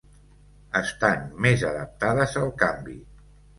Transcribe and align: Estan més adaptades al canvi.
Estan 0.79 1.27
més 1.47 1.67
adaptades 1.73 2.35
al 2.45 2.53
canvi. 2.65 3.01